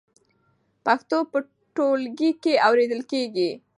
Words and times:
پښتو 0.85 1.17
په 1.31 1.39
ټولګي 1.75 2.31
کې 2.43 2.53
اورېدل 2.67 3.01
کېږي. 3.11 3.49